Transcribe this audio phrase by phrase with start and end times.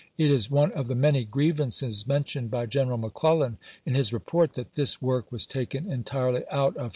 [0.17, 4.15] It is one of the many gi'ievances mentioned by G eneral McClellan in his w.
[4.15, 4.17] r.
[4.17, 6.89] report, that this work was taken entirely out of p.